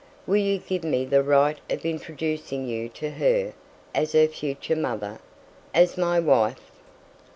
Will 0.25 0.37
you 0.37 0.57
give 0.57 0.83
me 0.83 1.05
the 1.05 1.21
right 1.21 1.59
of 1.69 1.85
introducing 1.85 2.67
you 2.67 2.89
to 2.89 3.11
her 3.11 3.53
as 3.93 4.13
her 4.13 4.27
future 4.27 4.75
mother; 4.75 5.19
as 5.75 5.95
my 5.95 6.19
wife?" 6.19 6.71